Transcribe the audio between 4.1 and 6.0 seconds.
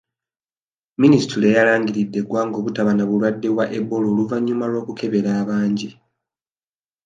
oluvanyuma lw'okukebera abangi.